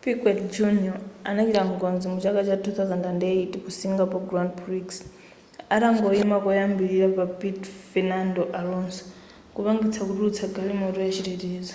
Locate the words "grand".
4.30-4.52